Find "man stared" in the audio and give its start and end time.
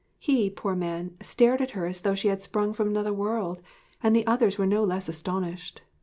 0.75-1.61